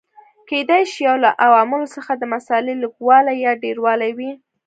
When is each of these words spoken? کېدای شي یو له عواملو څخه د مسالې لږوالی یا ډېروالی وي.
کېدای 0.49 0.83
شي 0.91 0.99
یو 1.07 1.15
له 1.23 1.29
عواملو 1.45 1.87
څخه 1.95 2.11
د 2.15 2.23
مسالې 2.33 2.73
لږوالی 2.81 3.35
یا 3.45 3.51
ډېروالی 3.63 4.11
وي. 4.17 4.31